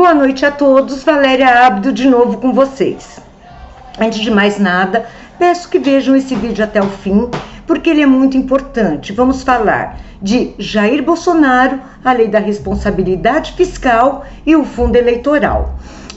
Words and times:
Boa 0.00 0.14
noite 0.14 0.46
a 0.46 0.50
todos, 0.50 1.04
Valéria 1.04 1.66
Abdo 1.66 1.92
de 1.92 2.08
novo 2.08 2.38
com 2.38 2.54
vocês. 2.54 3.20
Antes 4.00 4.20
de 4.20 4.30
mais 4.30 4.58
nada, 4.58 5.06
peço 5.38 5.68
que 5.68 5.78
vejam 5.78 6.16
esse 6.16 6.34
vídeo 6.34 6.64
até 6.64 6.80
o 6.80 6.88
fim, 6.88 7.28
porque 7.66 7.90
ele 7.90 8.00
é 8.00 8.06
muito 8.06 8.34
importante. 8.34 9.12
Vamos 9.12 9.42
falar 9.42 9.98
de 10.22 10.54
Jair 10.58 11.02
Bolsonaro, 11.02 11.78
a 12.02 12.14
lei 12.14 12.28
da 12.28 12.38
responsabilidade 12.38 13.52
fiscal 13.52 14.24
e 14.46 14.56
o 14.56 14.64
fundo 14.64 14.96
eleitoral. 14.96 15.74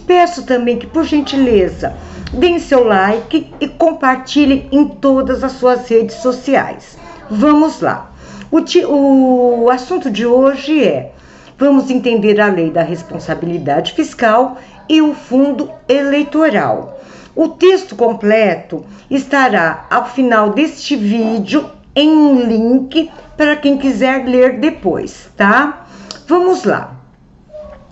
Peço 0.07 0.43
também 0.45 0.79
que, 0.79 0.87
por 0.87 1.03
gentileza, 1.03 1.93
deem 2.31 2.59
seu 2.59 2.85
like 2.85 3.53
e 3.59 3.67
compartilhem 3.67 4.69
em 4.71 4.87
todas 4.87 5.43
as 5.43 5.51
suas 5.51 5.89
redes 5.89 6.15
sociais. 6.15 6.97
Vamos 7.29 7.81
lá. 7.81 8.11
O, 8.49 9.65
o 9.65 9.69
assunto 9.69 10.09
de 10.09 10.25
hoje 10.25 10.81
é 10.81 11.11
Vamos 11.57 11.89
entender 11.89 12.39
a 12.41 12.47
lei 12.47 12.71
da 12.71 12.81
responsabilidade 12.81 13.93
fiscal 13.93 14.57
e 14.89 15.01
o 15.01 15.13
fundo 15.13 15.69
eleitoral. 15.87 16.99
O 17.35 17.49
texto 17.49 17.95
completo 17.95 18.85
estará 19.09 19.85
ao 19.89 20.05
final 20.05 20.51
deste 20.51 20.95
vídeo 20.95 21.69
em 21.95 22.09
um 22.09 22.41
link 22.41 23.09
para 23.37 23.55
quem 23.55 23.77
quiser 23.77 24.25
ler 24.25 24.59
depois, 24.59 25.29
tá? 25.37 25.87
Vamos 26.27 26.63
lá. 26.63 26.95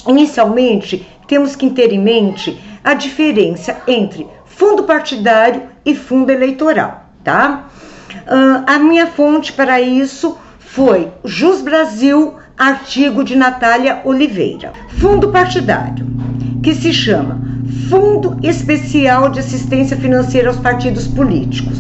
Inicialmente, 0.08 1.08
temos 1.28 1.56
que 1.56 1.70
ter 1.70 1.92
em 1.94 2.00
mente 2.00 2.60
a 2.84 2.94
diferença 2.94 3.78
entre 3.88 4.28
fundo 4.46 4.84
partidário 4.84 5.64
e 5.86 5.96
fundo 5.96 6.32
eleitoral, 6.32 7.06
tá? 7.24 7.68
Uh, 8.12 8.64
a 8.68 8.80
minha 8.80 9.08
fonte 9.08 9.54
para 9.54 9.80
isso 9.80 10.38
foi 10.60 11.12
Jus 11.24 11.62
Brasil 11.62 12.36
artigo 12.58 13.24
de 13.24 13.36
Natália 13.36 14.02
Oliveira. 14.04 14.74
Fundo 14.90 15.30
partidário, 15.30 16.06
que 16.62 16.76
se 16.76 16.92
chama 16.94 17.40
Fundo 17.90 18.38
Especial 18.44 19.30
de 19.30 19.40
Assistência 19.40 19.96
Financeira 19.98 20.50
aos 20.50 20.58
Partidos 20.58 21.08
Políticos, 21.08 21.80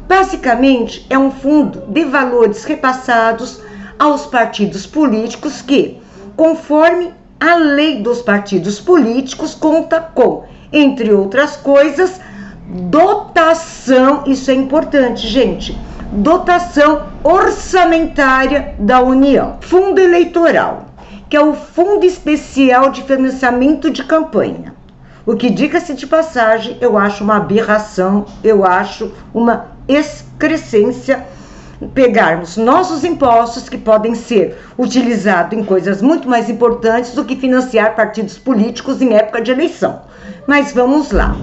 Basicamente, 0.07 1.05
é 1.09 1.17
um 1.17 1.31
fundo 1.31 1.83
de 1.87 2.03
valores 2.05 2.63
repassados 2.63 3.61
aos 3.97 4.25
partidos 4.25 4.85
políticos 4.85 5.61
que, 5.61 6.01
conforme 6.35 7.13
a 7.39 7.55
lei 7.55 8.01
dos 8.01 8.21
partidos 8.21 8.79
políticos, 8.79 9.55
conta 9.55 9.99
com, 9.99 10.43
entre 10.71 11.11
outras 11.11 11.57
coisas, 11.57 12.19
dotação, 12.67 14.23
isso 14.27 14.51
é 14.51 14.53
importante, 14.53 15.27
gente, 15.27 15.77
dotação 16.11 17.07
orçamentária 17.23 18.75
da 18.79 19.01
União. 19.01 19.57
Fundo 19.61 19.99
Eleitoral, 19.99 20.85
que 21.29 21.37
é 21.37 21.41
o 21.41 21.53
Fundo 21.53 22.05
Especial 22.05 22.91
de 22.91 23.03
Financiamento 23.03 23.89
de 23.89 24.03
Campanha. 24.03 24.73
O 25.25 25.35
que, 25.35 25.49
diga-se 25.49 25.93
de 25.93 26.07
passagem, 26.07 26.77
eu 26.81 26.97
acho 26.97 27.23
uma 27.23 27.37
aberração, 27.37 28.25
eu 28.43 28.65
acho 28.65 29.11
uma 29.33 29.70
excrescência 29.87 31.25
pegarmos 31.93 32.57
nossos 32.57 33.03
impostos 33.03 33.67
que 33.67 33.77
podem 33.77 34.13
ser 34.13 34.57
utilizados 34.77 35.57
em 35.57 35.63
coisas 35.63 35.99
muito 36.01 36.29
mais 36.29 36.49
importantes 36.49 37.13
do 37.13 37.25
que 37.25 37.35
financiar 37.35 37.95
partidos 37.95 38.37
políticos 38.37 39.01
em 39.01 39.13
época 39.13 39.41
de 39.41 39.51
eleição. 39.51 40.01
Mas 40.47 40.73
vamos 40.73 41.11
lá. 41.11 41.35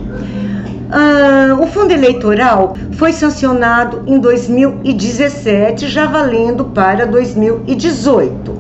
Uh, 0.88 1.62
o 1.62 1.66
fundo 1.66 1.92
eleitoral 1.92 2.74
foi 2.92 3.12
sancionado 3.12 4.04
em 4.06 4.18
2017, 4.18 5.86
já 5.88 6.06
valendo 6.06 6.64
para 6.66 7.06
2018. 7.06 8.56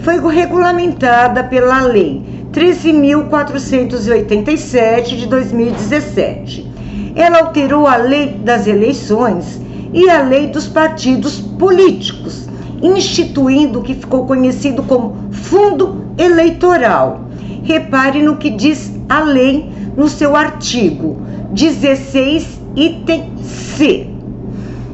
Foi 0.00 0.18
regulamentada 0.32 1.44
pela 1.44 1.82
Lei 1.82 2.48
13.487 2.52 5.16
de 5.16 5.26
2017 5.26 6.75
ela 7.16 7.38
alterou 7.38 7.86
a 7.86 7.96
lei 7.96 8.38
das 8.44 8.66
eleições 8.66 9.60
e 9.92 10.08
a 10.10 10.22
lei 10.22 10.48
dos 10.48 10.68
partidos 10.68 11.40
políticos, 11.40 12.46
instituindo 12.82 13.80
o 13.80 13.82
que 13.82 13.94
ficou 13.94 14.26
conhecido 14.26 14.82
como 14.82 15.32
Fundo 15.32 16.04
Eleitoral. 16.18 17.22
Repare 17.64 18.22
no 18.22 18.36
que 18.36 18.50
diz 18.50 18.92
a 19.08 19.20
lei 19.20 19.70
no 19.96 20.08
seu 20.08 20.36
artigo 20.36 21.16
16, 21.52 22.60
item 22.76 23.32
C. 23.42 24.10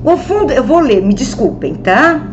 O 0.04 0.16
fundo, 0.16 0.52
eu 0.52 0.62
vou 0.62 0.78
ler, 0.78 1.02
me 1.02 1.14
desculpem, 1.14 1.74
tá? 1.74 2.28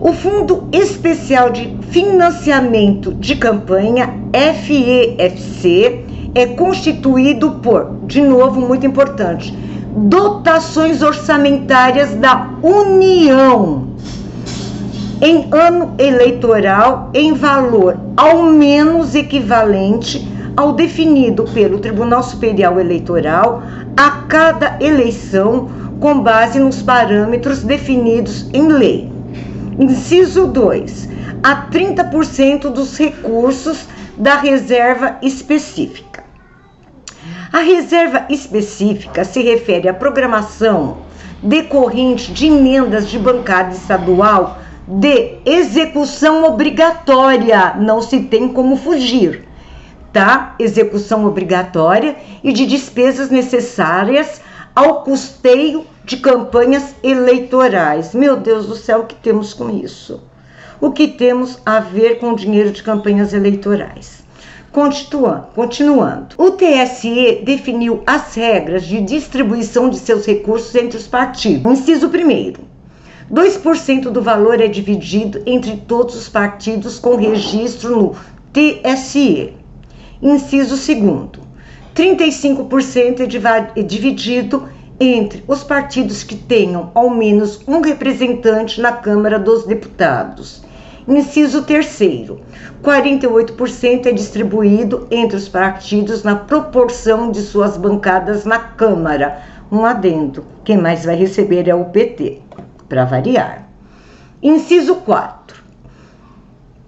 O 0.00 0.12
Fundo 0.12 0.68
Especial 0.72 1.50
de 1.50 1.76
Financiamento 1.90 3.14
de 3.14 3.36
Campanha, 3.36 4.14
FEFC, 4.32 6.04
é 6.34 6.46
constituído 6.46 7.52
por, 7.62 7.96
de 8.04 8.20
novo, 8.20 8.60
muito 8.60 8.86
importante, 8.86 9.56
dotações 9.96 11.02
orçamentárias 11.02 12.14
da 12.14 12.50
União 12.62 13.94
em 15.22 15.48
ano 15.52 15.94
eleitoral 15.96 17.10
em 17.14 17.32
valor 17.32 17.96
ao 18.16 18.42
menos 18.42 19.14
equivalente 19.14 20.28
ao 20.56 20.72
definido 20.72 21.44
pelo 21.44 21.78
Tribunal 21.78 22.22
Superior 22.22 22.78
Eleitoral 22.80 23.62
a 23.96 24.10
cada 24.28 24.76
eleição 24.80 25.68
com 26.00 26.20
base 26.20 26.58
nos 26.58 26.82
parâmetros 26.82 27.62
definidos 27.62 28.48
em 28.52 28.68
lei. 28.68 29.10
Inciso 29.78 30.46
2. 30.48 31.08
A 31.42 31.68
30% 31.70 32.70
dos 32.70 32.96
recursos 32.98 33.86
da 34.16 34.36
reserva 34.36 35.16
específica. 35.22 36.13
A 37.54 37.60
reserva 37.60 38.26
específica 38.30 39.24
se 39.24 39.40
refere 39.40 39.88
à 39.88 39.94
programação 39.94 41.02
decorrente 41.40 42.32
de 42.32 42.48
emendas 42.48 43.08
de 43.08 43.16
bancada 43.16 43.72
estadual 43.72 44.58
de 44.88 45.36
execução 45.46 46.42
obrigatória, 46.42 47.76
não 47.78 48.02
se 48.02 48.24
tem 48.24 48.48
como 48.48 48.76
fugir, 48.76 49.46
tá? 50.12 50.56
Execução 50.58 51.24
obrigatória 51.26 52.16
e 52.42 52.52
de 52.52 52.66
despesas 52.66 53.30
necessárias 53.30 54.40
ao 54.74 55.04
custeio 55.04 55.86
de 56.04 56.16
campanhas 56.16 56.96
eleitorais. 57.04 58.16
Meu 58.16 58.36
Deus 58.36 58.66
do 58.66 58.74
céu, 58.74 59.02
o 59.02 59.06
que 59.06 59.14
temos 59.14 59.54
com 59.54 59.70
isso? 59.70 60.20
O 60.80 60.90
que 60.90 61.06
temos 61.06 61.60
a 61.64 61.78
ver 61.78 62.18
com 62.18 62.34
dinheiro 62.34 62.72
de 62.72 62.82
campanhas 62.82 63.32
eleitorais? 63.32 64.23
Continuando, 64.74 66.34
o 66.36 66.50
TSE 66.50 67.42
definiu 67.44 68.02
as 68.04 68.34
regras 68.34 68.84
de 68.84 69.00
distribuição 69.00 69.88
de 69.88 69.96
seus 70.00 70.26
recursos 70.26 70.74
entre 70.74 70.98
os 70.98 71.06
partidos. 71.06 71.78
Inciso 71.78 72.08
1. 72.08 72.54
2% 73.32 74.02
do 74.10 74.20
valor 74.20 74.60
é 74.60 74.66
dividido 74.66 75.40
entre 75.46 75.76
todos 75.76 76.16
os 76.16 76.28
partidos 76.28 76.98
com 76.98 77.14
registro 77.14 77.96
no 77.96 78.16
TSE. 78.52 79.52
Inciso 80.20 80.74
2. 80.74 81.44
35% 81.94 83.20
é 83.76 83.82
dividido 83.82 84.68
entre 84.98 85.44
os 85.46 85.62
partidos 85.62 86.24
que 86.24 86.34
tenham 86.34 86.90
ao 86.96 87.10
menos 87.10 87.60
um 87.68 87.80
representante 87.80 88.80
na 88.80 88.90
Câmara 88.90 89.38
dos 89.38 89.64
Deputados. 89.64 90.64
Inciso 91.06 91.64
3. 91.64 91.98
48% 92.82 94.06
é 94.06 94.12
distribuído 94.12 95.06
entre 95.10 95.36
os 95.36 95.48
partidos 95.48 96.22
na 96.22 96.34
proporção 96.34 97.30
de 97.30 97.42
suas 97.42 97.76
bancadas 97.76 98.46
na 98.46 98.58
Câmara. 98.58 99.42
Um 99.70 99.84
adendo: 99.84 100.46
quem 100.64 100.78
mais 100.78 101.04
vai 101.04 101.16
receber 101.16 101.68
é 101.68 101.74
o 101.74 101.84
PT, 101.86 102.40
para 102.88 103.04
variar. 103.04 103.68
Inciso 104.42 104.96
4. 104.96 105.62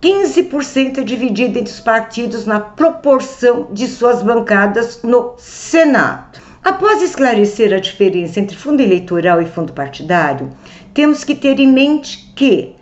15% 0.01 0.99
é 0.99 1.03
dividido 1.03 1.59
entre 1.59 1.73
os 1.73 1.81
partidos 1.81 2.47
na 2.47 2.61
proporção 2.61 3.69
de 3.71 3.87
suas 3.87 4.23
bancadas 4.23 5.03
no 5.03 5.35
Senado. 5.37 6.39
Após 6.65 7.03
esclarecer 7.03 7.73
a 7.75 7.81
diferença 7.81 8.41
entre 8.41 8.57
fundo 8.57 8.81
eleitoral 8.81 9.43
e 9.43 9.47
fundo 9.47 9.73
partidário, 9.73 10.51
temos 10.95 11.23
que 11.23 11.35
ter 11.35 11.59
em 11.61 11.71
mente 11.71 12.33
que 12.35 12.76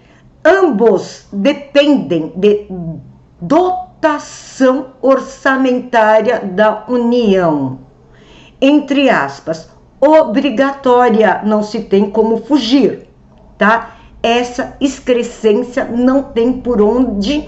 ambos 0.45 1.27
dependem 1.33 2.33
de 2.37 2.67
dotação 3.41 4.89
orçamentária 5.01 6.41
da 6.41 6.85
União. 6.89 7.79
Entre 8.61 9.09
aspas, 9.09 9.69
obrigatória, 10.01 11.41
não 11.45 11.63
se 11.63 11.81
tem 11.81 12.11
como 12.11 12.39
fugir, 12.39 13.09
tá? 13.57 13.95
essa 14.25 14.75
excrescência 14.81 15.85
não 15.85 16.23
tem 16.23 16.51
por 16.55 16.81
onde 16.81 17.47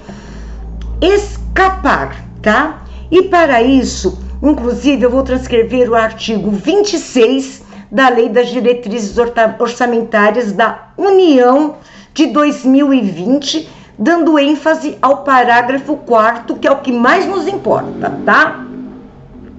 escapar, 1.01 2.23
tá? 2.43 2.85
E 3.11 3.23
para 3.23 3.63
isso, 3.63 4.19
inclusive, 4.43 5.03
eu 5.03 5.11
vou 5.11 5.23
transcrever 5.23 5.91
o 5.91 5.95
artigo 5.95 6.51
26 6.51 7.65
da 7.91 8.11
Lei 8.11 8.29
das 8.29 8.49
Diretrizes 8.49 9.17
Orçamentárias 9.59 10.53
da 10.53 10.91
União 10.99 11.77
de 12.17 12.29
2020, 12.29 13.69
dando 13.99 14.39
ênfase 14.39 14.97
ao 15.03 15.19
parágrafo 15.19 15.99
4 15.99 16.57
que 16.57 16.67
é 16.67 16.71
o 16.71 16.81
que 16.81 16.91
mais 16.91 17.27
nos 17.27 17.47
importa, 17.47 18.11
tá? 18.25 18.65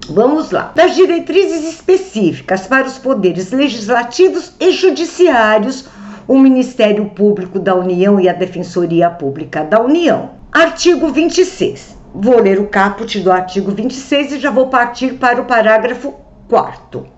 Vamos 0.10 0.50
lá. 0.50 0.72
Das 0.74 0.96
diretrizes 0.96 1.72
específicas 1.72 2.66
para 2.66 2.88
os 2.88 2.98
poderes 2.98 3.52
legislativos 3.52 4.54
e 4.60 4.72
judiciários, 4.72 5.88
o 6.28 6.36
Ministério 6.40 7.06
Público 7.06 7.60
da 7.60 7.76
União 7.76 8.20
e 8.20 8.28
a 8.28 8.34
Defensoria 8.34 9.08
Pública 9.08 9.64
da 9.64 9.80
União. 9.80 10.32
Artigo 10.52 11.10
26. 11.10 11.96
Vou 12.16 12.42
ler 12.42 12.60
o 12.60 12.68
caput 12.68 13.20
do 13.20 13.32
artigo 13.32 13.70
26 13.70 14.32
e 14.32 14.40
já 14.40 14.50
vou 14.50 14.68
partir 14.68 15.14
para 15.20 15.40
o 15.40 15.46
parágrafo 15.46 16.16
4 16.50 17.17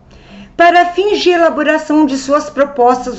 para 0.59 0.87
fins 0.87 1.21
de 1.21 1.29
elaboração 1.29 2.05
de 2.05 2.17
suas 2.17 2.49
propostas 2.49 3.17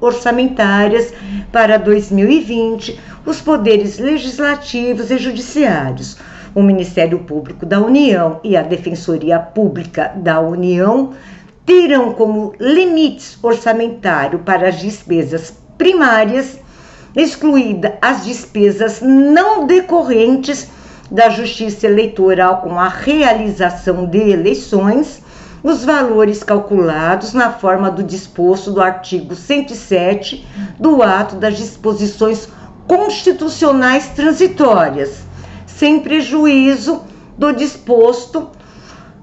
orçamentárias 0.00 1.12
para 1.52 1.76
2020, 1.76 2.98
os 3.26 3.42
poderes 3.42 3.98
legislativos 3.98 5.10
e 5.10 5.18
judiciários, 5.18 6.16
o 6.54 6.62
Ministério 6.62 7.18
Público 7.18 7.66
da 7.66 7.78
União 7.78 8.40
e 8.42 8.56
a 8.56 8.62
Defensoria 8.62 9.38
Pública 9.38 10.14
da 10.16 10.40
União 10.40 11.12
terão 11.66 12.14
como 12.14 12.54
limites 12.58 13.36
orçamentário 13.42 14.38
para 14.38 14.70
as 14.70 14.80
despesas 14.80 15.52
primárias, 15.76 16.58
excluída 17.14 17.98
as 18.00 18.24
despesas 18.24 19.02
não 19.02 19.66
decorrentes 19.66 20.68
da 21.10 21.28
Justiça 21.28 21.86
Eleitoral 21.86 22.62
com 22.62 22.80
a 22.80 22.88
realização 22.88 24.06
de 24.06 24.30
eleições, 24.30 25.20
os 25.62 25.84
valores 25.84 26.42
calculados 26.42 27.32
na 27.32 27.50
forma 27.52 27.90
do 27.90 28.02
disposto 28.02 28.70
do 28.70 28.82
artigo 28.82 29.34
107 29.34 30.46
do 30.78 31.02
ato 31.02 31.36
das 31.36 31.56
disposições 31.56 32.48
constitucionais 32.86 34.08
transitórias 34.08 35.22
sem 35.66 36.00
prejuízo 36.00 37.02
do 37.36 37.52
disposto 37.52 38.50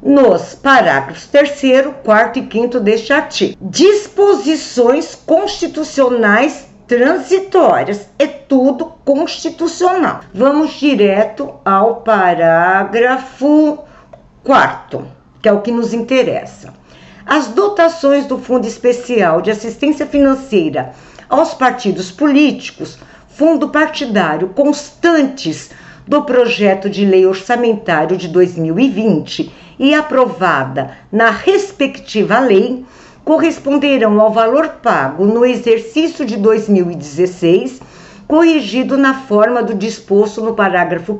nos 0.01 0.56
parágrafos 0.56 1.27
3, 1.27 1.94
4 2.03 2.41
e 2.41 2.51
5 2.51 2.80
deste 2.80 3.13
artigo. 3.13 3.57
Disposições 3.62 5.15
constitucionais 5.15 6.68
transitórias. 6.88 8.09
É 8.18 8.27
tudo 8.27 8.94
constitucional. 9.06 10.21
Vamos 10.33 10.71
direto 10.71 11.53
ao 11.63 11.97
parágrafo 11.97 13.80
4, 14.44 15.07
que 15.41 15.50
é 15.50 15.53
o 15.53 15.62
que 15.62 15.71
nos 15.71 15.94
interessa. 15.94 16.74
As 17.25 17.47
dotações 17.47 18.25
do 18.25 18.38
Fundo 18.38 18.68
Especial 18.68 19.41
de 19.41 19.51
Assistência 19.51 20.06
Financeira 20.06 20.94
aos 21.30 21.53
partidos 21.53 22.12
políticos, 22.12 22.97
fundo 23.27 23.69
partidário 23.69 24.50
constantes 24.50 25.69
do 26.07 26.24
projeto 26.24 26.89
de 26.89 27.06
lei 27.06 27.25
orçamentário 27.25 28.18
de 28.18 28.27
2020 28.27 29.53
e 29.77 29.94
aprovada 29.94 30.97
na 31.12 31.30
respectiva 31.30 32.39
lei 32.39 32.83
corresponderão 33.24 34.19
ao 34.19 34.33
valor 34.33 34.80
pago 34.81 35.25
no 35.25 35.45
exercício 35.45 36.25
de 36.25 36.36
2016, 36.36 37.80
corrigido 38.29 38.95
na 38.95 39.15
forma 39.15 39.61
do 39.63 39.73
disposto 39.73 40.39
no 40.39 40.53
parágrafo 40.53 41.13
1 41.13 41.17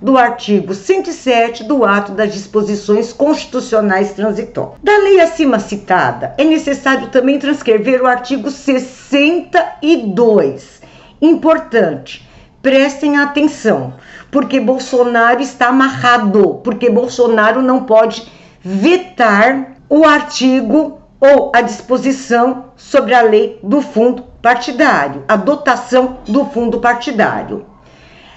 do 0.00 0.16
artigo 0.16 0.72
107 0.72 1.64
do 1.64 1.84
ato 1.84 2.12
das 2.12 2.32
disposições 2.32 3.12
constitucionais 3.12 4.12
transitórias. 4.12 4.76
Da 4.80 4.96
lei 4.98 5.20
acima 5.20 5.58
citada, 5.58 6.32
é 6.38 6.44
necessário 6.44 7.08
também 7.08 7.40
transcrever 7.40 8.00
o 8.00 8.06
artigo 8.06 8.48
62. 8.48 10.80
Importante 11.20 12.24
prestem 12.62 13.16
atenção, 13.16 13.94
porque 14.30 14.60
Bolsonaro 14.60 15.40
está 15.40 15.66
amarrado, 15.66 16.60
porque 16.62 16.88
Bolsonaro 16.88 17.60
não 17.60 17.82
pode 17.82 18.24
vetar 18.62 19.78
o 19.90 20.04
artigo 20.04 21.00
ou 21.24 21.50
a 21.54 21.62
disposição 21.62 22.66
sobre 22.76 23.14
a 23.14 23.22
lei 23.22 23.58
do 23.62 23.80
fundo 23.80 24.24
partidário, 24.42 25.24
a 25.26 25.36
dotação 25.36 26.18
do 26.28 26.44
fundo 26.44 26.80
partidário. 26.80 27.64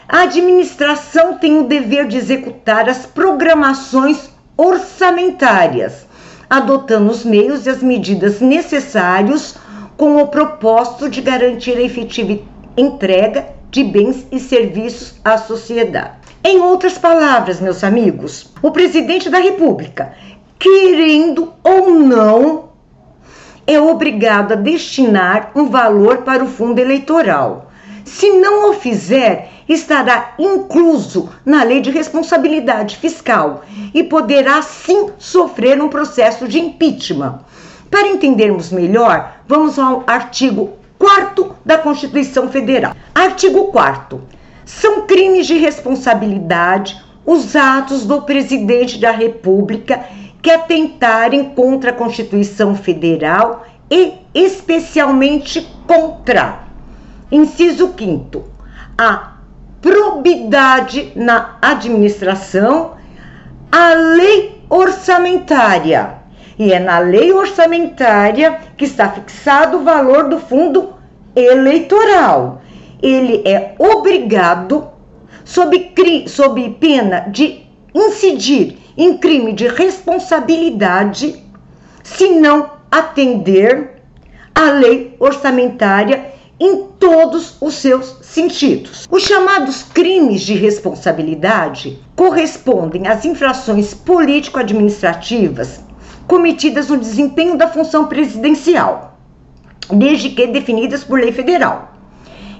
A 0.08 0.22
administração 0.22 1.34
tem 1.34 1.60
o 1.60 1.64
dever 1.64 2.08
de 2.08 2.16
executar 2.16 2.88
as 2.88 3.06
programações 3.06 4.30
orçamentárias, 4.56 6.08
adotando 6.50 7.12
os 7.12 7.26
meios 7.26 7.66
e 7.66 7.70
as 7.70 7.84
medidas 7.84 8.40
necessários 8.40 9.58
com 9.98 10.22
o 10.22 10.28
propósito 10.28 11.10
de 11.10 11.20
garantir 11.22 11.76
a 11.76 11.82
efetiva 11.82 12.40
entrega 12.78 13.48
de 13.70 13.84
bens 13.84 14.26
e 14.32 14.40
serviços 14.40 15.16
à 15.26 15.38
sociedade. 15.38 16.12
Em 16.42 16.62
outras 16.62 16.98
palavras, 16.98 17.60
meus 17.60 17.84
amigos, 17.84 18.50
o 18.62 18.72
presidente 18.72 19.30
da 19.30 19.40
República, 19.40 20.14
querendo 20.58 21.52
ou 21.62 21.90
não, 21.90 22.67
é 23.68 23.80
obrigado 23.80 24.54
a 24.54 24.56
destinar 24.56 25.52
um 25.54 25.70
valor 25.70 26.20
para 26.20 26.42
o 26.44 26.48
fundo 26.48 26.80
eleitoral. 26.80 27.70
Se 28.06 28.32
não 28.32 28.72
o 28.72 28.74
fizer, 28.74 29.52
estará 29.68 30.34
incluso 30.40 31.30
na 31.46 31.64
lei 31.64 31.82
de 31.82 31.92
responsabilidade 31.92 32.96
fiscal 32.96 33.66
e 33.94 34.02
poderá 34.02 34.62
sim 34.62 35.10
sofrer 35.18 35.82
um 35.82 35.90
processo 35.90 36.48
de 36.48 36.58
impeachment. 36.58 37.40
Para 37.92 38.08
entendermos 38.08 38.72
melhor, 38.72 39.36
vamos 39.46 39.78
ao 39.78 40.04
artigo 40.08 40.72
4 40.98 41.54
da 41.66 41.78
Constituição 41.78 42.50
Federal. 42.50 42.96
Artigo 43.14 43.66
4. 43.66 44.22
São 44.66 45.06
crimes 45.06 45.46
de 45.46 45.58
responsabilidade 45.58 47.02
os 47.26 47.58
atos 47.58 48.06
do 48.06 48.22
presidente 48.22 48.98
da 48.98 49.12
República 49.12 50.06
que 50.48 50.52
atentarem 50.52 51.50
contra 51.50 51.92
a 51.92 51.94
Constituição 51.94 52.74
Federal 52.74 53.66
e 53.92 54.14
especialmente 54.34 55.68
contra. 55.86 56.60
Inciso 57.30 57.94
5. 58.00 58.46
A 58.98 59.34
probidade 59.82 61.12
na 61.18 61.58
administração, 61.62 62.94
a 63.70 63.94
lei 63.94 64.62
orçamentária 64.70 66.14
e 66.58 66.72
é 66.72 66.80
na 66.80 67.00
lei 67.00 67.34
orçamentária 67.34 68.58
que 68.78 68.86
está 68.86 69.10
fixado 69.10 69.80
o 69.80 69.84
valor 69.84 70.30
do 70.30 70.40
fundo 70.40 70.94
eleitoral. 71.36 72.62
Ele 73.04 73.44
é 73.46 73.76
obrigado, 73.78 74.88
sob, 75.44 75.94
sob 76.26 76.70
pena 76.80 77.28
de 77.30 77.68
incidir 77.94 78.87
em 78.98 79.18
crime 79.18 79.54
de 79.54 79.68
responsabilidade, 79.68 81.44
se 82.04 82.30
não 82.30 82.72
atender 82.90 84.02
à 84.56 84.72
lei 84.72 85.16
orçamentária 85.20 86.34
em 86.60 86.88
todos 87.00 87.56
os 87.62 87.76
seus 87.76 88.18
sentidos. 88.22 89.08
Os 89.10 89.24
chamados 89.24 89.84
crimes 89.84 90.42
de 90.42 90.56
responsabilidade 90.56 92.00
correspondem 92.16 93.08
às 93.08 93.24
infrações 93.24 93.94
político-administrativas 93.94 95.86
cometidas 96.28 96.90
no 96.90 96.98
desempenho 96.98 97.56
da 97.56 97.68
função 97.68 98.08
presidencial, 98.08 99.18
desde 99.90 100.32
que 100.32 100.48
definidas 100.48 101.04
por 101.04 101.20
lei 101.20 101.32
federal. 101.32 101.94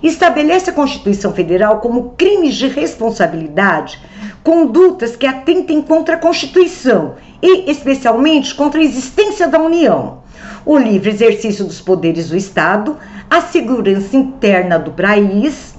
Estabelece 0.02 0.70
a 0.70 0.74
Constituição 0.74 1.34
Federal 1.34 1.80
como 1.82 2.12
crimes 2.12 2.56
de 2.56 2.68
responsabilidade 2.68 4.00
condutas 4.48 5.18
que 5.18 5.28
atentem 5.28 5.82
contra 5.82 6.16
a 6.16 6.18
Constituição 6.18 7.16
e, 7.42 7.70
especialmente, 7.70 8.56
contra 8.56 8.80
a 8.80 8.84
existência 8.84 9.46
da 9.46 9.60
União, 9.60 10.20
o 10.66 10.78
livre 10.78 11.10
exercício 11.10 11.66
dos 11.66 11.82
poderes 11.82 12.30
do 12.30 12.38
Estado, 12.38 12.96
a 13.30 13.42
segurança 13.42 14.16
interna 14.16 14.80
do 14.80 14.92
país, 14.92 15.76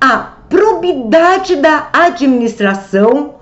a 0.00 0.32
probidade 0.48 1.54
da 1.54 1.90
administração, 1.92 3.36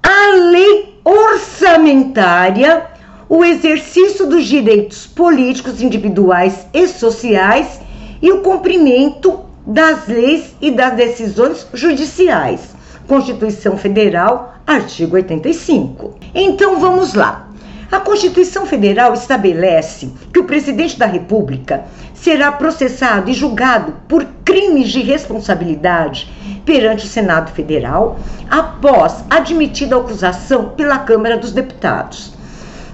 a 0.00 0.34
lei 0.52 1.00
orçamentária 1.04 2.86
o 3.28 3.44
exercício 3.44 4.28
dos 4.28 4.46
direitos 4.46 5.08
políticos 5.08 5.82
individuais 5.82 6.68
e 6.72 6.86
sociais 6.86 7.80
e 8.22 8.30
o 8.30 8.42
cumprimento 8.42 9.40
das 9.66 10.06
leis 10.06 10.54
e 10.60 10.70
das 10.70 10.94
decisões 10.94 11.66
judiciais. 11.74 12.77
Constituição 13.08 13.78
Federal, 13.78 14.54
artigo 14.66 15.16
85. 15.16 16.18
Então 16.34 16.78
vamos 16.78 17.14
lá. 17.14 17.48
A 17.90 17.98
Constituição 17.98 18.66
Federal 18.66 19.14
estabelece 19.14 20.12
que 20.30 20.38
o 20.38 20.44
presidente 20.44 20.98
da 20.98 21.06
República 21.06 21.86
será 22.12 22.52
processado 22.52 23.30
e 23.30 23.32
julgado 23.32 23.94
por 24.06 24.26
crimes 24.44 24.90
de 24.90 25.00
responsabilidade 25.00 26.30
perante 26.66 27.06
o 27.06 27.08
Senado 27.08 27.50
Federal 27.52 28.18
após 28.50 29.24
admitida 29.30 29.96
a 29.96 30.00
acusação 30.00 30.74
pela 30.76 30.98
Câmara 30.98 31.38
dos 31.38 31.52
Deputados. 31.52 32.34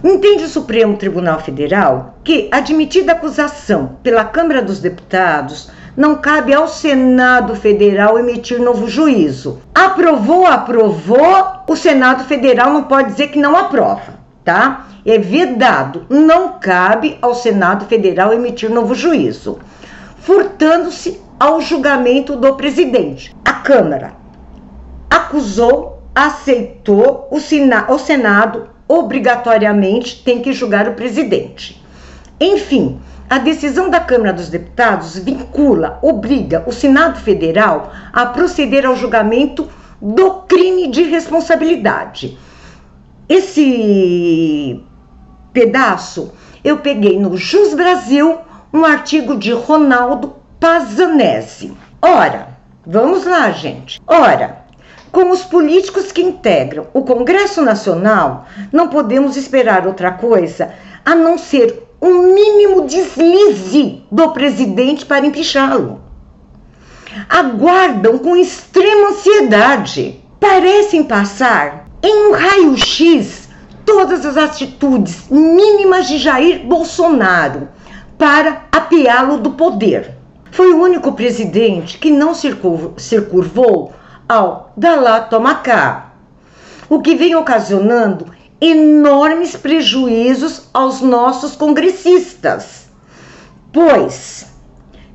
Entende 0.04 0.44
o 0.44 0.48
Supremo 0.48 0.96
Tribunal 0.96 1.40
Federal 1.40 2.18
que, 2.22 2.48
admitida 2.52 3.10
a 3.10 3.16
acusação 3.16 3.96
pela 4.00 4.24
Câmara 4.24 4.62
dos 4.62 4.78
Deputados, 4.78 5.70
não 5.96 6.16
cabe 6.16 6.52
ao 6.52 6.66
Senado 6.66 7.54
Federal 7.54 8.18
emitir 8.18 8.60
novo 8.60 8.88
juízo. 8.88 9.60
Aprovou, 9.74 10.46
aprovou, 10.46 11.46
o 11.68 11.76
Senado 11.76 12.24
Federal 12.24 12.72
não 12.72 12.84
pode 12.84 13.10
dizer 13.10 13.28
que 13.28 13.38
não 13.38 13.56
aprova, 13.56 14.18
tá? 14.44 14.86
É 15.06 15.18
vedado, 15.18 16.06
não 16.08 16.54
cabe 16.58 17.18
ao 17.20 17.34
Senado 17.34 17.84
Federal 17.84 18.32
emitir 18.32 18.70
novo 18.70 18.94
juízo, 18.94 19.58
furtando-se 20.18 21.20
ao 21.38 21.60
julgamento 21.60 22.36
do 22.36 22.54
presidente. 22.54 23.34
A 23.44 23.52
Câmara 23.52 24.14
acusou, 25.10 26.02
aceitou, 26.14 27.28
o, 27.30 27.36
o 27.36 27.98
Senado 27.98 28.68
obrigatoriamente 28.88 30.22
tem 30.24 30.40
que 30.40 30.52
julgar 30.52 30.88
o 30.88 30.94
presidente. 30.94 31.82
Enfim, 32.40 33.00
a 33.28 33.38
decisão 33.38 33.88
da 33.88 34.00
Câmara 34.00 34.32
dos 34.32 34.48
Deputados 34.48 35.18
vincula, 35.18 35.98
obriga 36.02 36.62
o 36.66 36.72
Senado 36.72 37.18
Federal 37.20 37.92
a 38.12 38.26
proceder 38.26 38.84
ao 38.86 38.96
julgamento 38.96 39.68
do 40.00 40.42
crime 40.42 40.88
de 40.88 41.02
responsabilidade. 41.04 42.38
Esse 43.28 44.84
pedaço 45.52 46.32
eu 46.62 46.78
peguei 46.78 47.18
no 47.18 47.36
Jus 47.36 47.74
Brasil, 47.74 48.38
um 48.72 48.84
artigo 48.84 49.36
de 49.36 49.52
Ronaldo 49.52 50.36
Pazanese. 50.58 51.76
Ora, 52.00 52.48
vamos 52.86 53.24
lá, 53.24 53.50
gente. 53.50 54.00
Ora, 54.06 54.64
com 55.12 55.30
os 55.30 55.44
políticos 55.44 56.10
que 56.10 56.22
integram 56.22 56.88
o 56.92 57.02
Congresso 57.02 57.62
Nacional, 57.62 58.46
não 58.72 58.88
podemos 58.88 59.36
esperar 59.36 59.86
outra 59.86 60.10
coisa 60.10 60.72
a 61.04 61.14
não 61.14 61.38
ser 61.38 61.83
um 62.00 62.34
mínimo 62.34 62.86
deslize 62.86 64.02
do 64.10 64.30
presidente 64.30 65.06
para 65.06 65.26
empichá-lo. 65.26 66.00
Aguardam 67.28 68.18
com 68.18 68.36
extrema 68.36 69.10
ansiedade. 69.10 70.20
Parecem 70.40 71.04
passar 71.04 71.86
em 72.02 72.28
um 72.28 72.32
raio-x 72.32 73.48
todas 73.84 74.26
as 74.26 74.36
atitudes 74.36 75.28
mínimas 75.30 76.08
de 76.08 76.18
Jair 76.18 76.66
Bolsonaro 76.66 77.68
para 78.18 78.64
apeá-lo 78.70 79.38
do 79.38 79.52
poder. 79.52 80.14
Foi 80.50 80.72
o 80.72 80.82
único 80.82 81.12
presidente 81.12 81.98
que 81.98 82.10
não 82.10 82.34
se 82.34 83.20
curvou 83.22 83.92
ao 84.28 84.72
Dalá 84.76 85.20
Tomacá, 85.20 86.12
o 86.88 87.00
que 87.00 87.14
vem 87.14 87.34
ocasionando 87.34 88.26
enormes 88.60 89.56
prejuízos 89.56 90.68
aos 90.72 91.00
nossos 91.00 91.56
congressistas. 91.56 92.86
Pois, 93.72 94.46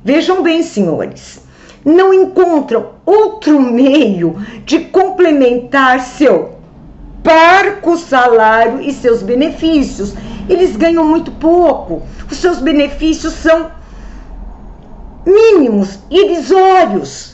vejam 0.04 0.42
bem, 0.42 0.62
senhores, 0.62 1.40
não 1.84 2.12
encontram 2.12 2.90
outro 3.06 3.60
meio 3.60 4.36
de 4.64 4.80
complementar 4.80 6.00
seu 6.00 6.60
parco 7.22 7.96
salário 7.96 8.80
e 8.80 8.92
seus 8.92 9.22
benefícios. 9.22 10.14
Eles 10.48 10.76
ganham 10.76 11.04
muito 11.04 11.30
pouco, 11.32 12.02
os 12.30 12.36
seus 12.36 12.58
benefícios 12.58 13.32
são 13.34 13.70
mínimos, 15.24 15.98
irrisórios. 16.10 17.29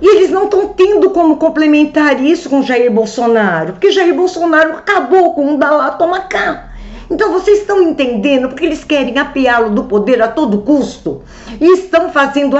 E 0.00 0.16
eles 0.16 0.30
não 0.30 0.44
estão 0.44 0.68
tendo 0.68 1.10
como 1.10 1.36
complementar 1.36 2.22
isso 2.22 2.48
com 2.48 2.62
Jair 2.62 2.90
Bolsonaro, 2.90 3.72
porque 3.72 3.90
Jair 3.90 4.14
Bolsonaro 4.14 4.74
acabou 4.74 5.34
com 5.34 5.54
o 5.54 5.58
da 5.58 5.70
lá, 5.70 5.90
toma 5.90 6.20
cá. 6.20 6.68
Então 7.10 7.32
vocês 7.32 7.60
estão 7.60 7.80
entendendo 7.80 8.48
porque 8.48 8.66
eles 8.66 8.84
querem 8.84 9.18
apeá-lo 9.18 9.70
do 9.70 9.84
poder 9.84 10.20
a 10.20 10.28
todo 10.28 10.58
custo 10.60 11.22
e 11.58 11.72
estão 11.72 12.10
fazendo 12.12 12.56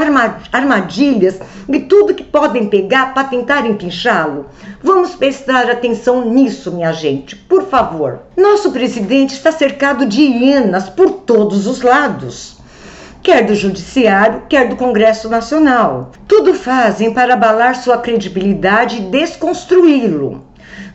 armadilhas 0.51 1.39
e 1.69 1.81
tudo 1.81 2.15
que 2.15 2.25
podem 2.25 2.67
pegar 2.67 3.13
para 3.13 3.29
tentar 3.29 3.67
empinchá-lo. 3.67 4.47
Vamos 4.83 5.15
prestar 5.15 5.71
atenção 5.71 6.31
nisso, 6.31 6.73
minha 6.73 6.93
gente, 6.93 7.37
por 7.37 7.65
favor. 7.69 8.21
Nosso 8.37 8.73
presidente 8.73 9.35
está 9.35 9.53
cercado 9.53 10.07
de 10.07 10.23
hienas 10.23 10.89
por 10.89 11.11
todos 11.11 11.67
os 11.67 11.83
lados 11.83 12.58
quer 13.23 13.45
do 13.45 13.55
Judiciário, 13.55 14.43
quer 14.49 14.69
do 14.69 14.77
Congresso 14.77 15.29
Nacional. 15.29 16.13
Tudo 16.27 16.55
fazem 16.55 17.13
para 17.13 17.35
abalar 17.35 17.77
sua 17.77 17.99
credibilidade 17.99 18.99
e 18.99 19.01
desconstruí-lo. 19.01 20.45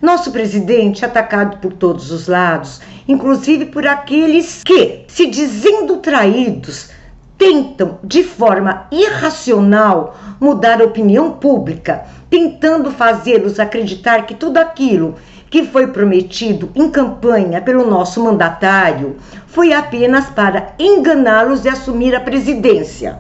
Nosso 0.02 0.32
presidente, 0.32 1.06
atacado 1.06 1.58
por 1.58 1.74
todos 1.74 2.12
os 2.12 2.28
lados, 2.28 2.82
inclusive 3.08 3.66
por 3.66 3.88
aqueles 3.88 4.64
que, 4.64 5.06
se 5.08 5.28
dizendo 5.28 5.98
traídos, 5.98 6.90
tentam 7.38 8.00
de 8.04 8.24
forma 8.24 8.88
irracional 8.92 10.18
mudar 10.40 10.82
a 10.82 10.86
opinião 10.86 11.32
pública, 11.32 12.06
tentando 12.30 12.92
fazê-los 12.92 13.60
acreditar 13.60 14.26
que 14.26 14.36
tudo 14.36 14.58
aquilo 14.58 15.16
que 15.54 15.68
foi 15.68 15.86
prometido 15.86 16.72
em 16.74 16.90
campanha 16.90 17.62
pelo 17.62 17.88
nosso 17.88 18.24
mandatário 18.24 19.18
foi 19.46 19.72
apenas 19.72 20.26
para 20.26 20.74
enganá-los 20.80 21.64
e 21.64 21.70
assumir 21.70 22.16
a 22.16 22.20
presidência. 22.20 23.20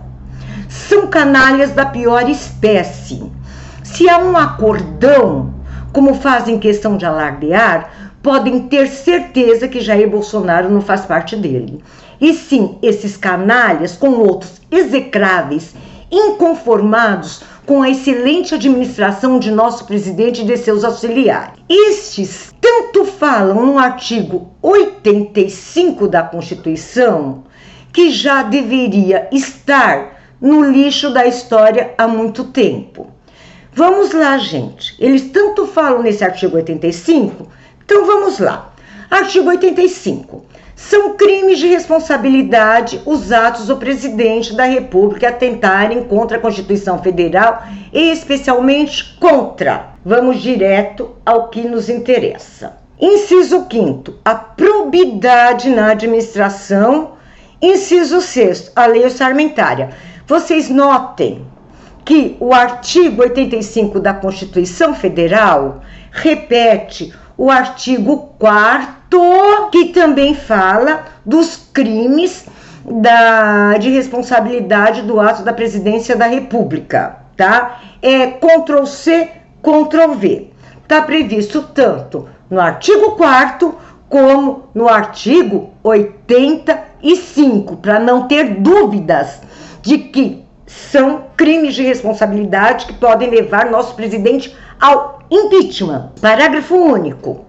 São 0.67 1.05
canalhas 1.05 1.73
da 1.73 1.85
pior 1.85 2.27
espécie. 2.27 3.31
Se 3.83 4.09
há 4.09 4.17
um 4.17 4.35
acordão, 4.35 5.53
como 5.91 6.15
fazem 6.15 6.57
questão 6.57 6.97
de 6.97 7.05
alardear, 7.05 7.91
podem 8.23 8.61
ter 8.61 8.87
certeza 8.87 9.67
que 9.67 9.79
Jair 9.79 10.09
Bolsonaro 10.09 10.71
não 10.71 10.81
faz 10.81 11.01
parte 11.01 11.35
dele. 11.35 11.83
E 12.19 12.33
sim, 12.33 12.79
esses 12.81 13.15
canalhas 13.15 13.95
com 13.95 14.09
outros 14.09 14.59
execráveis, 14.71 15.75
inconformados 16.09 17.43
com 17.65 17.81
a 17.81 17.89
excelente 17.89 18.55
administração 18.55 19.39
de 19.39 19.51
nosso 19.51 19.85
presidente 19.85 20.41
e 20.41 20.45
de 20.45 20.57
seus 20.57 20.83
auxiliares. 20.83 21.53
Estes 21.69 22.53
tanto 22.59 23.05
falam 23.05 23.65
no 23.65 23.79
artigo 23.79 24.51
85 24.61 26.07
da 26.07 26.23
Constituição, 26.23 27.43
que 27.91 28.11
já 28.11 28.43
deveria 28.43 29.27
estar 29.31 30.21
no 30.41 30.61
lixo 30.63 31.09
da 31.09 31.25
história 31.25 31.93
há 31.97 32.07
muito 32.07 32.45
tempo. 32.45 33.11
Vamos 33.73 34.11
lá, 34.11 34.37
gente. 34.37 34.95
Eles 34.99 35.29
tanto 35.31 35.65
falam 35.65 36.03
nesse 36.03 36.23
artigo 36.23 36.57
85, 36.57 37.47
então 37.83 38.05
vamos 38.05 38.39
lá. 38.39 38.73
Artigo 39.09 39.49
85 39.49 40.45
são 40.89 41.15
crimes 41.15 41.59
de 41.59 41.67
responsabilidade 41.67 43.01
os 43.05 43.31
atos 43.31 43.67
do 43.67 43.77
presidente 43.77 44.53
da 44.53 44.65
República 44.65 45.29
atentarem 45.29 46.03
contra 46.03 46.37
a 46.37 46.41
Constituição 46.41 47.01
Federal 47.01 47.63
e 47.91 48.11
especialmente 48.11 49.15
contra. 49.19 49.93
Vamos 50.03 50.41
direto 50.41 51.11
ao 51.25 51.47
que 51.47 51.61
nos 51.61 51.89
interessa. 51.89 52.77
Inciso 52.99 53.65
5 53.71 54.13
a 54.25 54.35
probidade 54.35 55.69
na 55.69 55.91
administração. 55.91 57.13
Inciso 57.61 58.19
6 58.19 58.73
a 58.75 58.85
lei 58.85 59.05
orçamentária. 59.05 59.91
Vocês 60.27 60.69
notem 60.69 61.45
que 62.03 62.35
o 62.41 62.53
artigo 62.53 63.21
85 63.21 64.01
da 64.01 64.13
Constituição 64.13 64.93
Federal 64.93 65.81
repete 66.11 67.13
o 67.37 67.49
artigo 67.49 68.35
4 68.37 69.02
que 69.71 69.85
também 69.85 70.35
fala 70.35 71.05
dos 71.25 71.55
crimes 71.73 72.45
da, 72.85 73.77
de 73.77 73.89
responsabilidade 73.89 75.01
do 75.01 75.19
ato 75.19 75.43
da 75.43 75.53
presidência 75.53 76.15
da 76.15 76.25
República, 76.25 77.17
tá? 77.37 77.79
É 78.01 78.27
Ctrl 78.27 78.85
C, 78.85 79.29
Ctrl 79.61 80.13
V. 80.15 80.51
Tá 80.87 81.01
previsto 81.01 81.61
tanto 81.73 82.27
no 82.49 82.59
artigo 82.59 83.11
4 83.11 83.75
como 84.09 84.65
no 84.75 84.87
artigo 84.87 85.71
85, 85.83 87.77
para 87.77 87.99
não 87.99 88.27
ter 88.27 88.55
dúvidas 88.61 89.41
de 89.81 89.97
que 89.97 90.43
são 90.67 91.23
crimes 91.35 91.73
de 91.75 91.83
responsabilidade 91.83 92.85
que 92.85 92.93
podem 92.93 93.29
levar 93.29 93.69
nosso 93.69 93.95
presidente 93.95 94.55
ao 94.79 95.19
impeachment. 95.31 96.11
Parágrafo 96.21 96.75
único. 96.75 97.45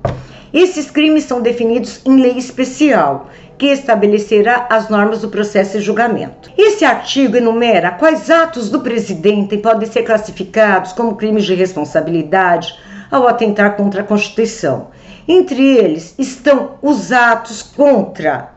Esses 0.54 0.88
crimes 0.88 1.24
são 1.24 1.42
definidos 1.42 2.00
em 2.06 2.20
lei 2.20 2.38
especial, 2.38 3.28
que 3.58 3.66
estabelecerá 3.66 4.68
as 4.70 4.88
normas 4.88 5.20
do 5.20 5.28
processo 5.28 5.76
e 5.76 5.80
julgamento. 5.80 6.48
Esse 6.56 6.84
artigo 6.84 7.36
enumera 7.36 7.90
quais 7.90 8.30
atos 8.30 8.70
do 8.70 8.80
presidente 8.80 9.58
podem 9.58 9.90
ser 9.90 10.04
classificados 10.04 10.92
como 10.92 11.16
crimes 11.16 11.44
de 11.44 11.54
responsabilidade 11.54 12.78
ao 13.10 13.26
atentar 13.26 13.76
contra 13.76 14.02
a 14.02 14.04
Constituição. 14.04 14.88
Entre 15.26 15.76
eles 15.76 16.14
estão 16.18 16.76
os 16.80 17.10
atos 17.10 17.60
contra 17.60 18.50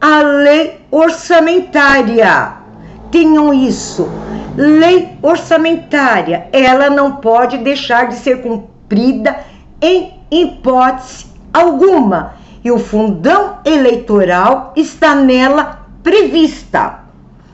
a 0.00 0.22
lei 0.22 0.80
orçamentária, 0.90 2.58
Tenham 3.10 3.54
isso. 3.54 4.08
Lei 4.56 5.16
orçamentária, 5.22 6.48
ela 6.52 6.90
não 6.90 7.16
pode 7.16 7.58
deixar 7.58 8.08
de 8.08 8.16
ser 8.16 8.42
cumprida 8.42 9.38
em 9.80 10.17
hipótese 10.30 11.26
alguma. 11.52 12.34
E 12.64 12.70
o 12.70 12.78
fundão 12.78 13.58
eleitoral 13.64 14.72
está 14.76 15.14
nela 15.14 15.86
prevista. 16.02 17.04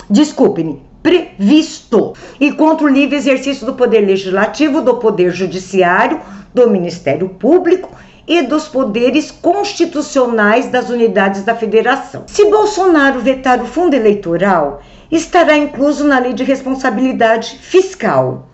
Desculpe-me, 0.09 0.83
previsto. 1.02 2.14
E 2.40 2.52
contra 2.52 2.87
o 2.87 2.90
livre 2.90 3.16
exercício 3.16 3.66
do 3.66 3.75
poder 3.75 4.00
legislativo, 4.00 4.81
do 4.81 4.97
poder 4.97 5.31
judiciário, 5.31 6.21
do 6.52 6.71
Ministério 6.71 7.28
Público 7.28 7.90
e 8.26 8.43
dos 8.43 8.66
poderes 8.69 9.31
constitucionais 9.31 10.69
das 10.69 10.88
unidades 10.88 11.45
da 11.45 11.54
federação. 11.54 12.25
Se 12.26 12.47
Bolsonaro 12.47 13.21
vetar 13.21 13.61
o 13.61 13.66
fundo 13.66 13.95
eleitoral, 13.95 14.81
estará 15.11 15.57
incluso 15.57 16.04
na 16.04 16.19
lei 16.19 16.33
de 16.33 16.43
responsabilidade 16.43 17.59
fiscal, 17.59 18.49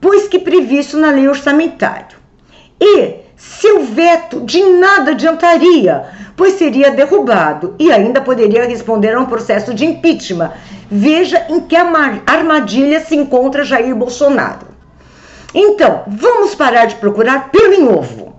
pois 0.00 0.26
que 0.26 0.38
previsto 0.38 0.96
na 0.96 1.10
lei 1.10 1.28
orçamentária. 1.28 2.16
E 2.80 3.23
seu 3.60 3.84
veto 3.84 4.40
de 4.40 4.62
nada 4.62 5.12
adiantaria, 5.12 6.04
pois 6.36 6.54
seria 6.54 6.90
derrubado 6.90 7.74
e 7.78 7.92
ainda 7.92 8.20
poderia 8.20 8.66
responder 8.66 9.14
a 9.14 9.20
um 9.20 9.26
processo 9.26 9.74
de 9.74 9.84
impeachment. 9.84 10.52
Veja 10.90 11.46
em 11.48 11.60
que 11.60 11.76
armadilha 11.76 13.00
se 13.00 13.16
encontra 13.16 13.64
Jair 13.64 13.94
Bolsonaro. 13.94 14.66
Então, 15.54 16.02
vamos 16.06 16.54
parar 16.54 16.86
de 16.86 16.96
procurar 16.96 17.50
pelo 17.50 17.72
em 17.72 17.88
ovo. 17.88 18.34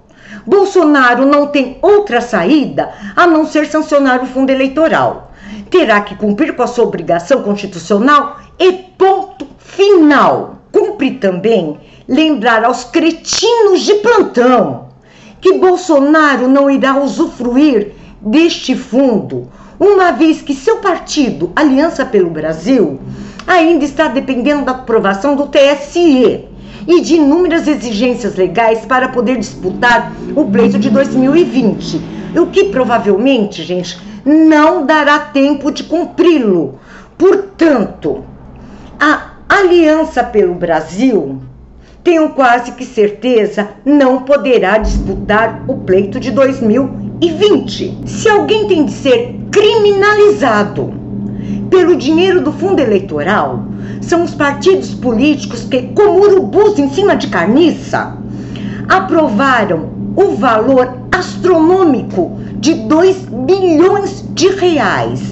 Bolsonaro 0.45 1.25
não 1.25 1.47
tem 1.47 1.79
outra 1.81 2.21
saída 2.21 2.93
a 3.15 3.25
não 3.25 3.45
ser 3.45 3.65
sancionar 3.65 4.21
o 4.21 4.27
fundo 4.27 4.51
eleitoral. 4.51 5.31
Terá 5.69 6.01
que 6.01 6.15
cumprir 6.15 6.55
com 6.55 6.63
a 6.63 6.67
sua 6.67 6.85
obrigação 6.85 7.41
constitucional 7.41 8.39
e 8.59 8.71
ponto 8.71 9.47
final. 9.57 10.57
Cumpre 10.71 11.11
também 11.11 11.79
lembrar 12.07 12.63
aos 12.63 12.83
cretinos 12.83 13.81
de 13.81 13.95
plantão 13.95 14.84
que 15.45 15.59
Bolsonaro 15.59 16.47
não 16.47 16.71
irá 16.71 16.97
usufruir 16.97 17.91
deste 18.19 18.75
fundo, 18.75 19.47
uma 19.79 20.11
vez 20.11 20.41
que 20.41 20.55
seu 20.55 20.77
partido, 20.77 21.51
Aliança 21.55 22.03
pelo 22.03 22.31
Brasil, 22.31 22.99
ainda 23.45 23.85
está 23.85 24.07
dependendo 24.07 24.65
da 24.65 24.71
aprovação 24.71 25.35
do 25.35 25.45
TSE 25.45 26.45
e 26.87 27.01
de 27.01 27.17
inúmeras 27.17 27.67
exigências 27.67 28.35
legais 28.35 28.85
para 28.85 29.09
poder 29.09 29.37
disputar 29.37 30.11
o 30.35 30.45
pleito 30.45 30.79
de 30.79 30.89
2020. 30.89 32.01
O 32.39 32.47
que 32.47 32.63
provavelmente, 32.71 33.61
gente, 33.61 33.99
não 34.25 34.83
dará 34.83 35.19
tempo 35.19 35.71
de 35.71 35.83
cumpri-lo. 35.83 36.79
Portanto, 37.19 38.25
a 38.99 39.33
Aliança 39.47 40.23
pelo 40.23 40.55
Brasil, 40.55 41.39
tenho 42.05 42.29
quase 42.29 42.73
que 42.73 42.85
certeza, 42.85 43.69
não 43.83 44.21
poderá 44.21 44.77
disputar 44.77 45.63
o 45.67 45.77
pleito 45.77 46.19
de 46.19 46.29
2020. 46.29 48.03
Se 48.05 48.29
alguém 48.29 48.67
tem 48.67 48.85
de 48.85 48.91
ser 48.91 49.35
criminalizado 49.51 50.93
pelo 51.67 51.95
dinheiro 51.95 52.41
do 52.41 52.53
fundo 52.53 52.79
eleitoral, 52.79 53.65
são 54.01 54.23
os 54.23 54.35
partidos 54.35 54.93
políticos 54.93 55.63
que, 55.63 55.81
como 55.95 56.19
urubus 56.19 56.77
em 56.77 56.91
cima 56.91 57.15
de 57.15 57.25
carniça, 57.27 58.15
aprovaram 58.87 59.89
o 60.15 60.35
valor 60.35 60.95
astronômico 61.11 62.37
de 62.57 62.75
2 62.75 63.17
bilhões 63.47 64.23
de 64.35 64.49
reais. 64.49 65.23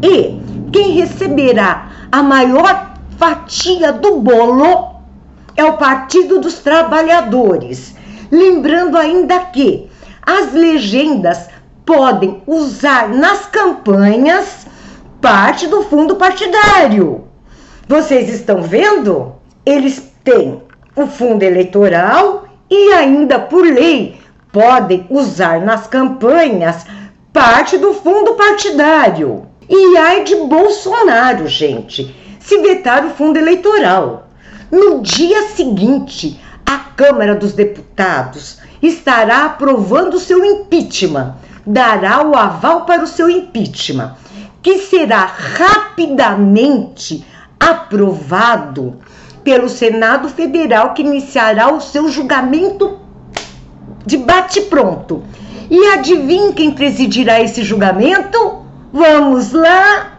E 0.00 0.40
quem 0.70 0.92
receberá 0.92 1.88
a 2.12 2.22
maior 2.22 2.94
fatia 3.18 3.92
do 3.92 4.20
bolo 4.20 4.99
é 5.60 5.64
o 5.64 5.76
Partido 5.76 6.40
dos 6.40 6.60
Trabalhadores. 6.60 7.94
Lembrando 8.32 8.96
ainda 8.96 9.38
que 9.40 9.90
as 10.22 10.54
legendas 10.54 11.48
podem 11.84 12.42
usar 12.46 13.10
nas 13.10 13.44
campanhas 13.44 14.66
parte 15.20 15.66
do 15.66 15.82
fundo 15.82 16.16
partidário. 16.16 17.24
Vocês 17.86 18.30
estão 18.30 18.62
vendo? 18.62 19.34
Eles 19.66 20.10
têm 20.24 20.62
o 20.96 21.06
fundo 21.06 21.42
eleitoral 21.42 22.46
e 22.70 22.92
ainda 22.94 23.38
por 23.38 23.62
lei 23.62 24.18
podem 24.50 25.06
usar 25.10 25.60
nas 25.60 25.86
campanhas 25.86 26.86
parte 27.34 27.76
do 27.76 27.92
fundo 27.92 28.32
partidário. 28.34 29.46
E 29.68 29.96
ai 29.98 30.24
de 30.24 30.36
Bolsonaro, 30.36 31.46
gente, 31.46 32.16
se 32.40 32.56
vetar 32.62 33.04
o 33.04 33.10
fundo 33.10 33.38
eleitoral. 33.38 34.29
No 34.70 35.02
dia 35.02 35.48
seguinte, 35.48 36.40
a 36.64 36.78
Câmara 36.78 37.34
dos 37.34 37.52
Deputados 37.52 38.58
estará 38.80 39.46
aprovando 39.46 40.20
seu 40.20 40.44
impeachment, 40.44 41.34
dará 41.66 42.24
o 42.24 42.36
aval 42.36 42.84
para 42.84 43.02
o 43.02 43.06
seu 43.06 43.28
impeachment, 43.28 44.14
que 44.62 44.78
será 44.78 45.24
rapidamente 45.24 47.26
aprovado 47.58 48.98
pelo 49.42 49.68
Senado 49.68 50.28
Federal, 50.28 50.94
que 50.94 51.02
iniciará 51.02 51.72
o 51.72 51.80
seu 51.80 52.08
julgamento 52.08 52.98
de 54.06 54.16
bate-pronto. 54.16 55.24
E 55.68 55.86
adivinhe 55.88 56.52
quem 56.52 56.70
presidirá 56.70 57.40
esse 57.40 57.62
julgamento? 57.62 58.62
Vamos 58.92 59.52
lá! 59.52 60.18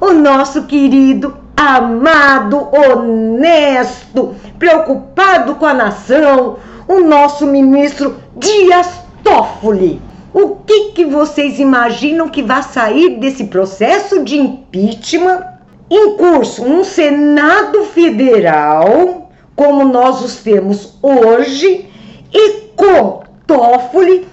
O 0.00 0.12
nosso 0.12 0.64
querido, 0.64 1.36
amado, 1.58 2.68
honesto, 2.72 4.36
preocupado 4.60 5.56
com 5.56 5.66
a 5.66 5.74
nação, 5.74 6.58
o 6.86 7.00
nosso 7.00 7.48
ministro 7.48 8.16
Dias 8.36 9.00
Toffoli. 9.24 10.00
O 10.32 10.50
que, 10.64 10.92
que 10.92 11.04
vocês 11.04 11.58
imaginam 11.58 12.28
que 12.28 12.44
vai 12.44 12.62
sair 12.62 13.18
desse 13.18 13.46
processo 13.46 14.22
de 14.22 14.38
impeachment 14.38 15.42
em 15.90 16.16
curso 16.16 16.62
um 16.62 16.84
Senado 16.84 17.86
Federal, 17.86 19.28
como 19.56 19.84
nós 19.84 20.22
os 20.22 20.36
temos 20.36 20.96
hoje, 21.02 21.90
e 22.32 22.50
com 22.76 23.22
Toffoli 23.48 24.28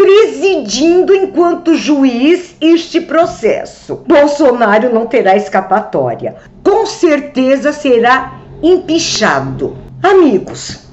presidindo 0.00 1.14
enquanto 1.14 1.74
juiz 1.74 2.56
este 2.58 3.02
processo. 3.02 4.00
Bolsonaro 4.06 4.94
não 4.94 5.04
terá 5.04 5.36
escapatória. 5.36 6.36
Com 6.62 6.86
certeza 6.86 7.70
será 7.70 8.40
empichado. 8.62 9.76
Amigos, 10.02 10.86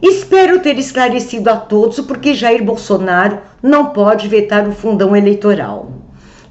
espero 0.00 0.60
ter 0.60 0.78
esclarecido 0.78 1.50
a 1.50 1.56
todos 1.56 2.00
porque 2.00 2.32
Jair 2.32 2.64
Bolsonaro 2.64 3.40
não 3.62 3.90
pode 3.90 4.28
vetar 4.28 4.66
o 4.66 4.72
fundão 4.72 5.14
eleitoral. 5.14 5.92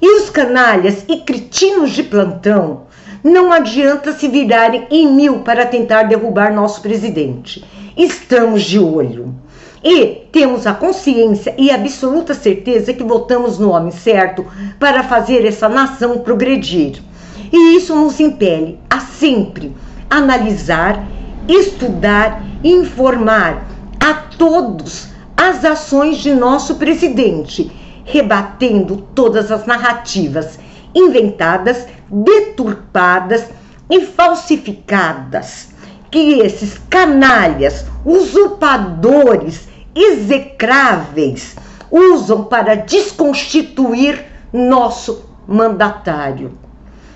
E 0.00 0.20
os 0.20 0.30
canalhas 0.30 1.04
e 1.08 1.16
cretinos 1.16 1.90
de 1.90 2.04
plantão 2.04 2.82
não 3.24 3.52
adianta 3.52 4.12
se 4.12 4.28
virarem 4.28 4.86
em 4.88 5.12
mil 5.12 5.40
para 5.40 5.66
tentar 5.66 6.04
derrubar 6.04 6.54
nosso 6.54 6.80
presidente. 6.80 7.64
Estamos 7.96 8.62
de 8.62 8.78
olho. 8.78 9.34
E 9.84 10.26
temos 10.32 10.66
a 10.66 10.72
consciência 10.72 11.54
e 11.58 11.70
absoluta 11.70 12.32
certeza 12.32 12.94
que 12.94 13.04
votamos 13.04 13.58
no 13.58 13.70
homem 13.70 13.92
certo 13.92 14.46
para 14.80 15.02
fazer 15.02 15.44
essa 15.44 15.68
nação 15.68 16.20
progredir. 16.20 17.02
E 17.52 17.76
isso 17.76 17.94
nos 17.94 18.18
impele 18.18 18.78
a 18.88 18.98
sempre 18.98 19.76
analisar, 20.08 21.06
estudar 21.46 22.42
e 22.62 22.72
informar 22.72 23.66
a 24.00 24.14
todos 24.14 25.08
as 25.36 25.62
ações 25.66 26.16
de 26.16 26.32
nosso 26.32 26.76
presidente, 26.76 27.70
rebatendo 28.06 29.06
todas 29.14 29.52
as 29.52 29.66
narrativas 29.66 30.58
inventadas, 30.94 31.86
deturpadas 32.10 33.44
e 33.90 34.00
falsificadas 34.00 35.74
que 36.10 36.40
esses 36.40 36.80
canalhas, 36.88 37.84
usurpadores, 38.04 39.73
execráveis 39.94 41.56
usam 41.90 42.44
para 42.44 42.74
desconstituir 42.74 44.24
nosso 44.52 45.24
mandatário. 45.46 46.52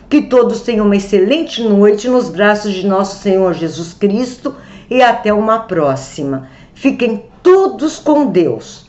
Que 0.09 0.23
todos 0.23 0.63
tenham 0.63 0.87
uma 0.87 0.97
excelente 0.97 1.63
noite 1.63 2.09
nos 2.09 2.31
braços 2.31 2.73
de 2.73 2.87
nosso 2.87 3.23
Senhor 3.23 3.53
Jesus 3.55 3.93
Cristo 3.93 4.55
e 4.89 5.03
até 5.03 5.33
uma 5.33 5.61
próxima. 5.61 6.49
Fiquem 6.75 7.25
todos 7.43 7.99
com 7.99 8.27
Deus. 8.27 8.77